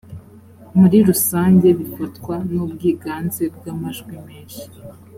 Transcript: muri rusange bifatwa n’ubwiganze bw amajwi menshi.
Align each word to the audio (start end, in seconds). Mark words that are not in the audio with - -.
muri 0.79 0.97
rusange 1.07 1.67
bifatwa 1.79 2.35
n’ubwiganze 2.51 3.43
bw 3.55 3.63
amajwi 3.73 4.15
menshi. 4.27 4.63